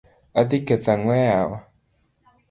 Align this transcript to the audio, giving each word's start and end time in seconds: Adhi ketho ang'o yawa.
Adhi 0.39 0.57
ketho 0.67 0.89
ang'o 0.93 1.15
yawa. 1.25 1.57